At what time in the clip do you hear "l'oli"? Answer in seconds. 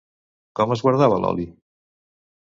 1.25-1.45